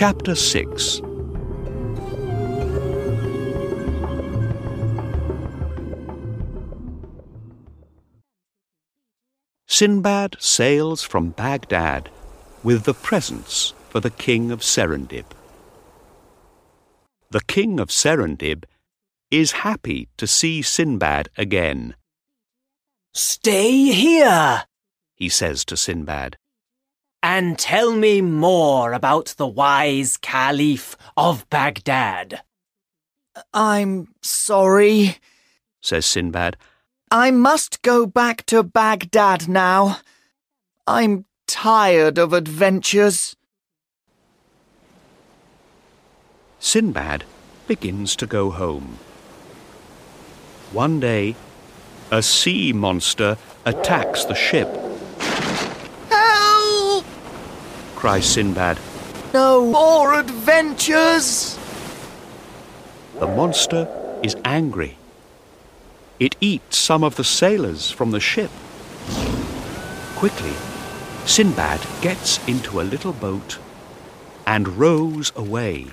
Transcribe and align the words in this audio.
Chapter 0.00 0.34
6 0.34 1.02
Sinbad 9.68 10.36
sails 10.38 11.02
from 11.02 11.32
Baghdad 11.32 12.08
with 12.62 12.84
the 12.84 12.94
presents 12.94 13.74
for 13.90 14.00
the 14.00 14.08
king 14.08 14.50
of 14.50 14.60
Serendib. 14.60 15.26
The 17.30 17.42
king 17.42 17.78
of 17.78 17.90
Serendib 17.90 18.64
is 19.30 19.52
happy 19.52 20.08
to 20.16 20.26
see 20.26 20.62
Sinbad 20.62 21.28
again. 21.36 21.94
Stay 23.12 23.92
here, 23.92 24.64
he 25.14 25.28
says 25.28 25.62
to 25.66 25.76
Sinbad. 25.76 26.38
And 27.32 27.56
tell 27.56 27.94
me 27.94 28.20
more 28.20 28.92
about 28.92 29.34
the 29.36 29.46
wise 29.46 30.16
Caliph 30.16 30.96
of 31.16 31.48
Baghdad. 31.48 32.42
I'm 33.54 34.08
sorry, 34.20 35.18
says 35.80 36.06
Sinbad. 36.06 36.56
I 37.08 37.30
must 37.30 37.82
go 37.82 38.04
back 38.04 38.44
to 38.46 38.64
Baghdad 38.64 39.48
now. 39.48 40.00
I'm 40.88 41.24
tired 41.46 42.18
of 42.18 42.32
adventures. 42.32 43.36
Sinbad 46.58 47.22
begins 47.68 48.16
to 48.16 48.26
go 48.26 48.50
home. 48.50 48.98
One 50.72 50.98
day, 50.98 51.36
a 52.10 52.24
sea 52.24 52.72
monster 52.72 53.38
attacks 53.64 54.24
the 54.24 54.34
ship, 54.34 54.68
Help! 56.08 57.04
Cries 58.00 58.24
Sinbad. 58.24 58.78
No 59.34 59.66
more 59.66 60.14
adventures! 60.14 61.58
The 63.18 63.26
monster 63.26 63.86
is 64.22 64.34
angry. 64.42 64.96
It 66.18 66.34
eats 66.40 66.78
some 66.78 67.04
of 67.04 67.16
the 67.16 67.24
sailors 67.24 67.90
from 67.90 68.10
the 68.10 68.18
ship. 68.18 68.50
Quickly, 70.16 70.54
Sinbad 71.26 71.86
gets 72.00 72.40
into 72.48 72.80
a 72.80 72.88
little 72.88 73.12
boat 73.12 73.58
and 74.46 74.78
rows 74.78 75.30
away. 75.36 75.88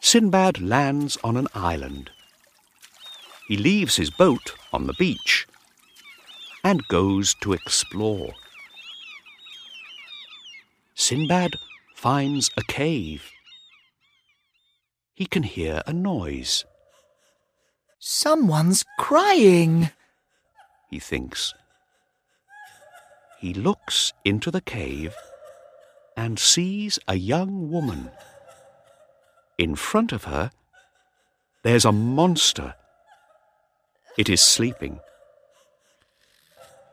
Sinbad 0.00 0.62
lands 0.62 1.18
on 1.22 1.36
an 1.36 1.48
island. 1.54 2.10
He 3.46 3.58
leaves 3.58 3.96
his 3.96 4.08
boat 4.08 4.54
on 4.72 4.86
the 4.86 4.94
beach 4.94 5.46
and 6.64 6.88
goes 6.88 7.34
to 7.42 7.52
explore. 7.52 8.32
Sinbad 10.98 11.54
finds 11.94 12.50
a 12.56 12.62
cave. 12.64 13.30
He 15.14 15.26
can 15.26 15.44
hear 15.44 15.80
a 15.86 15.92
noise, 15.92 16.64
Someone's 18.00 18.84
crying. 18.98 19.90
he 20.90 20.98
thinks. 20.98 21.54
He 23.38 23.54
looks 23.54 24.12
into 24.24 24.50
the 24.50 24.60
cave 24.60 25.14
and 26.16 26.38
sees 26.38 26.98
a 27.06 27.14
young 27.14 27.70
woman. 27.70 28.10
In 29.56 29.76
front 29.76 30.10
of 30.12 30.24
her, 30.24 30.50
there's 31.62 31.84
a 31.84 31.92
monster. 31.92 32.74
It 34.16 34.28
is 34.28 34.40
sleeping. 34.40 34.98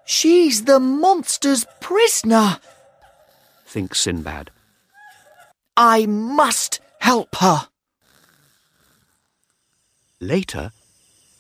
She's 0.06 0.66
the 0.66 0.80
monster's 0.80 1.66
prisoner. 1.81 2.59
Thinks 3.76 4.00
Sinbad. 4.00 4.52
I 5.75 6.06
must 6.06 6.80
help 7.00 7.36
her. 7.41 7.68
Later, 10.22 10.72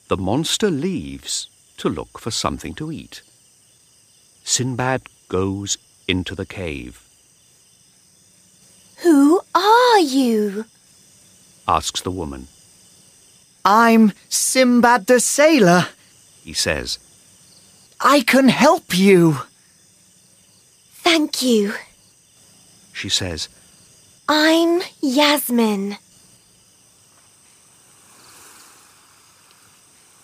the 0.09 0.17
monster 0.17 0.69
leaves 0.69 1.47
to 1.77 1.87
look 1.87 2.19
for 2.19 2.31
something 2.31 2.73
to 2.73 2.91
eat. 2.91 3.21
Sinbad 4.43 5.03
goes 5.29 5.77
into 6.09 6.35
the 6.35 6.45
cave, 6.45 7.01
Who 9.03 9.39
are 9.55 9.99
you? 9.99 10.65
asks 11.69 12.01
the 12.01 12.11
woman. 12.11 12.49
I'm 13.63 14.11
Sinbad 14.27 15.05
the 15.07 15.21
sailor. 15.21 15.87
He 16.43 16.51
says, 16.51 16.99
I 18.01 18.19
can 18.19 18.49
help 18.49 18.97
you. 18.97 19.37
Thank 21.01 21.41
you. 21.41 21.73
She 22.95 23.09
says, 23.09 23.49
I'm 24.29 24.81
Yasmin. 25.01 25.97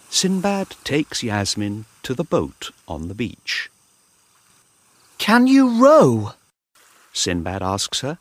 Sinbad 0.09 0.76
takes 0.86 1.22
Yasmin 1.22 1.86
to 2.04 2.14
the 2.14 2.24
boat 2.24 2.72
on 2.88 3.09
the 3.09 3.14
beach. 3.14 3.70
Can 5.18 5.48
you 5.48 5.84
row? 5.84 6.32
Sinbad 7.12 7.62
asks 7.62 8.00
her. 8.00 8.20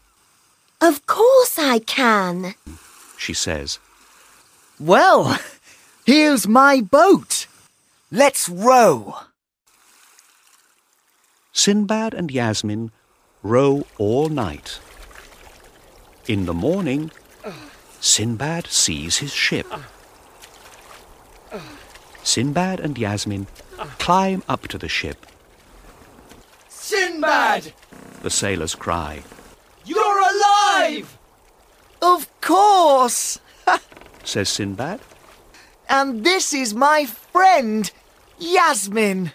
Of 0.81 1.07
course 1.07 1.57
I 1.57 1.79
can. 1.79 2.55
She 3.17 3.33
says, 3.33 3.79
Well, 4.81 5.39
here's 6.05 6.49
my 6.49 6.81
boat. 6.81 7.47
Let's 8.11 8.49
row. 8.49 9.15
Sinbad 11.53 12.15
and 12.15 12.33
Yasmin 12.33 12.91
row 13.43 13.87
all 13.99 14.29
night. 14.29 14.81
In 16.27 16.47
the 16.47 16.55
morning, 16.55 17.11
Sinbad 18.01 18.67
sees 18.67 19.19
his 19.19 19.33
ship. 19.33 19.67
Sinbad 22.23 22.81
and 22.81 22.97
Yasmin 22.97 23.47
climb 23.99 24.43
up 24.49 24.69
to 24.69 24.79
the 24.79 24.89
ship. 24.89 25.27
Sinbad! 26.69 27.73
The 28.23 28.31
sailors 28.31 28.75
cry. 28.75 29.23
You're 29.85 30.21
alive! 30.21 31.19
Of 32.03 32.29
course. 32.41 33.41
Says 34.25 34.49
Sinbad. 34.49 35.01
And 35.89 36.25
this 36.25 36.53
is 36.53 36.75
my 36.75 37.05
friend, 37.05 37.91
Yasmin. 38.39 39.33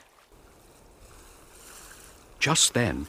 Just 2.40 2.74
then, 2.74 3.08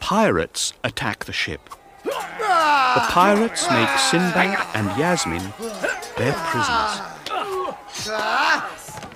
pirates 0.00 0.72
attack 0.84 1.24
the 1.24 1.32
ship. 1.32 1.70
The 2.04 3.04
pirates 3.10 3.70
make 3.70 3.88
Sinbad 3.98 4.66
and 4.74 4.98
Yasmin 4.98 5.42
their 6.16 6.32
prisoners. 6.32 7.00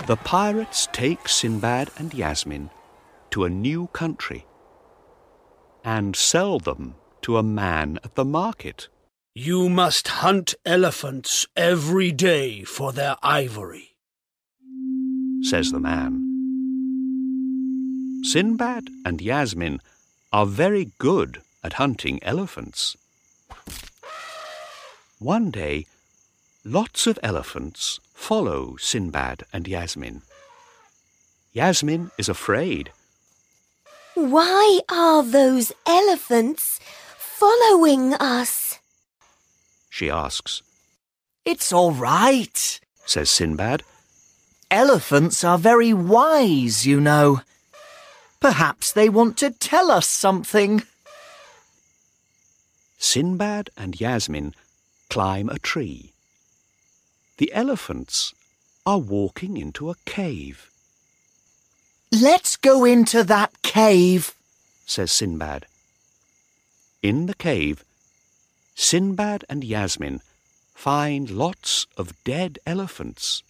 The 0.06 0.16
pirates 0.16 0.88
take 0.92 1.28
Sinbad 1.28 1.91
and 1.97 2.12
Yasmin 2.12 2.71
to 3.31 3.44
a 3.44 3.50
new 3.50 3.87
country 3.88 4.47
and 5.84 6.15
sell 6.15 6.59
them 6.59 6.97
to 7.22 7.37
a 7.38 7.42
man 7.42 7.98
at 8.04 8.15
the 8.15 8.25
market. 8.25 8.88
You 9.34 9.69
must 9.69 10.09
hunt 10.09 10.54
elephants 10.66 11.47
every 11.56 12.12
day 12.12 12.65
for 12.65 12.92
their 12.92 13.16
ivory. 13.22 13.97
says 15.42 15.72
the 15.72 15.81
man. 15.81 16.21
Sinbad 18.25 18.88
and 19.04 19.21
Yasmin 19.21 19.81
are 20.32 20.47
very 20.47 20.93
good 20.98 21.43
at 21.62 21.75
hunting 21.75 22.19
elephants. 22.22 22.97
One 25.19 25.50
day, 25.50 25.87
lots 26.65 27.06
of 27.06 27.19
elephants 27.22 28.00
follow 28.15 28.76
Sinbad 28.76 29.45
and 29.53 29.68
Yasmin. 29.68 30.22
Yasmin 31.53 32.10
is 32.18 32.28
afraid. 32.28 32.91
Why 34.15 34.80
are 34.89 35.22
those 35.22 35.72
elephants 35.86 36.80
following 37.16 38.15
us? 38.15 38.78
She 39.91 40.10
asks, 40.10 40.62
It's 41.45 41.72
all 41.72 41.92
right. 41.92 42.80
says 43.04 43.30
Sinbad. 43.30 43.83
Elephants 44.71 45.45
are 45.45 45.59
very 45.59 45.92
wise, 45.92 46.86
you 46.86 47.01
know. 47.01 47.42
Perhaps 48.42 48.92
they 48.92 49.09
want 49.09 49.39
to 49.39 49.50
tell 49.50 49.91
us 49.91 50.06
something. 50.06 50.83
Sinbad 52.98 53.71
and 53.77 53.98
Yasmin 53.98 54.54
climb 55.09 55.48
a 55.48 55.59
tree. 55.59 56.12
The 57.39 57.53
elephants 57.54 58.34
are 58.84 58.98
walking 58.98 59.56
into 59.56 59.89
a 59.91 59.97
cave, 60.04 60.68
Let's 62.12 62.56
go 62.56 62.84
into 62.84 63.24
that 63.24 63.62
cave. 63.62 64.34
says 64.84 65.10
Sinbad. 65.10 65.65
In 67.03 67.24
the 67.24 67.34
cave, 67.34 67.84
Sinbad 68.74 69.47
and 69.48 69.65
Yasmin 69.65 70.21
find 70.74 71.30
lots 71.30 71.86
of 71.97 72.12
dead 72.22 72.59
elephants. 72.66 73.42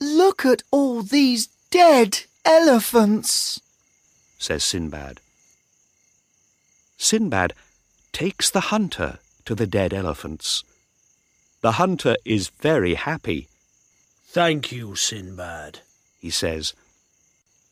Look 0.00 0.46
at 0.46 0.62
all 0.70 1.02
these 1.02 1.48
dead 1.72 2.20
elephants. 2.44 3.60
says 4.38 4.64
Sinbad. 4.64 5.20
Sinbad 6.96 7.54
takes 8.12 8.50
the 8.50 8.60
hunter 8.72 9.18
to 9.44 9.54
the 9.54 9.66
dead 9.66 9.92
elephants. 9.92 10.64
The 11.60 11.72
hunter 11.72 12.16
is 12.24 12.48
very 12.48 12.94
happy. 12.94 13.48
Thank 14.26 14.72
you, 14.72 14.94
Sinbad. 14.94 15.80
He 16.18 16.30
says, 16.30 16.74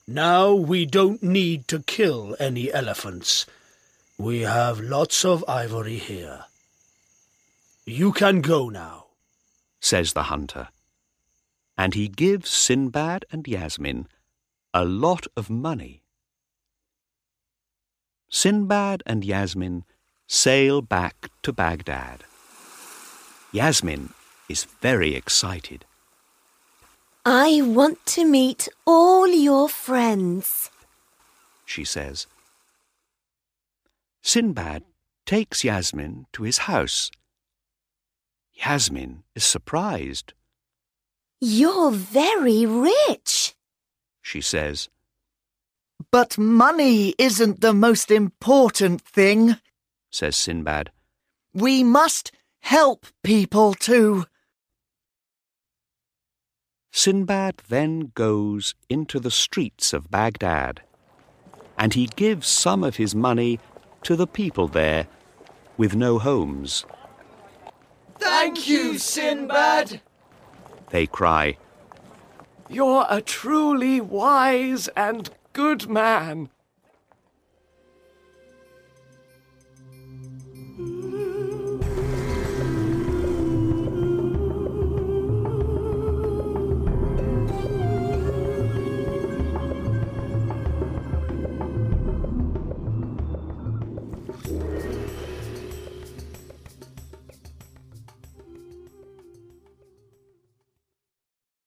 Now 0.07 0.53
we 0.55 0.87
don't 0.87 1.23
need 1.23 1.69
to 1.69 1.81
kill 1.81 2.37
any 2.41 2.73
elephants. 2.73 3.47
We 4.19 4.41
have 4.41 4.81
lots 4.81 5.25
of 5.25 5.45
ivory 5.47 5.99
here. 5.99 6.45
You 7.87 8.13
can 8.13 8.41
go 8.41 8.69
now. 8.69 9.07
says 9.81 10.13
the 10.13 10.25
hunter. 10.25 10.69
And 11.77 11.95
he 11.95 12.09
gives 12.09 12.51
Sinbad 12.51 13.25
and 13.31 13.47
Yasmin 13.47 14.09
a 14.75 14.85
lot 14.85 15.27
of 15.37 15.49
money. 15.51 16.03
Sinbad 18.31 19.03
and 19.07 19.25
Yasmin 19.25 19.85
sail 20.27 20.83
back 20.83 21.31
to 21.43 21.53
Baghdad. 21.53 22.25
Yasmin 23.53 24.13
is 24.49 24.65
very 24.83 25.15
excited. 25.15 25.85
I 27.25 27.61
want 27.63 28.05
to 28.07 28.25
meet 28.25 28.69
all 28.87 29.27
your 29.29 29.69
friends. 29.69 30.71
she 31.65 31.85
says. 31.85 32.27
Sinbad 34.23 34.85
takes 35.27 35.65
Yasmin 35.65 36.27
to 36.33 36.43
his 36.43 36.59
house. 36.59 37.11
Yasmin 38.55 39.25
is 39.35 39.45
surprised. 39.45 40.33
You're 41.41 41.91
very 41.91 42.65
rich. 42.67 43.48
She 44.29 44.43
says, 44.43 44.91
But 46.13 46.37
money 46.37 47.15
isn't 47.17 47.63
the 47.63 47.73
most 47.73 48.11
important 48.11 49.01
thing. 49.01 49.57
says 50.11 50.37
Sinbad. 50.37 50.91
We 51.55 51.83
must 51.83 52.31
help 52.61 53.07
people 53.25 53.73
too. 53.73 54.27
Sinbad 56.93 57.63
then 57.71 58.13
goes 58.15 58.75
into 58.91 59.19
the 59.19 59.31
streets 59.31 59.95
of 59.95 60.11
Baghdad, 60.11 60.83
and 61.79 61.95
he 61.95 62.05
gives 62.05 62.49
some 62.49 62.85
of 62.85 62.97
his 62.97 63.15
money 63.15 63.59
to 64.03 64.15
the 64.15 64.27
people 64.27 64.69
there 64.69 65.07
with 65.79 65.97
no 65.97 66.19
homes. 66.19 66.85
Thank 68.19 68.69
you, 68.69 68.99
Sinbad. 68.99 70.03
They 70.91 71.07
cry, 71.07 71.57
You're 72.71 73.07
a 73.09 73.23
truly 73.23 74.01
wise 74.01 74.89
and 74.89 75.31
good 75.55 75.89
man. 75.89 76.51